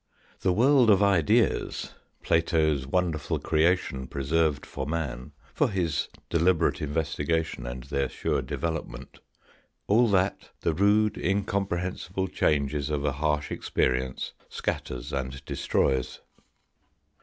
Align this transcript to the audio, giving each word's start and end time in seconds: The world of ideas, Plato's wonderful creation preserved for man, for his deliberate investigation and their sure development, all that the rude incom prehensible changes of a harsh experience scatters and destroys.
The 0.39 0.51
world 0.51 0.89
of 0.89 1.03
ideas, 1.03 1.93
Plato's 2.23 2.87
wonderful 2.87 3.37
creation 3.37 4.07
preserved 4.07 4.65
for 4.65 4.87
man, 4.87 5.31
for 5.53 5.69
his 5.69 6.09
deliberate 6.27 6.81
investigation 6.81 7.67
and 7.67 7.83
their 7.83 8.09
sure 8.09 8.41
development, 8.41 9.19
all 9.85 10.07
that 10.09 10.49
the 10.61 10.73
rude 10.73 11.13
incom 11.13 11.67
prehensible 11.69 12.27
changes 12.33 12.89
of 12.89 13.05
a 13.05 13.11
harsh 13.11 13.51
experience 13.51 14.33
scatters 14.49 15.13
and 15.13 15.45
destroys. 15.45 16.21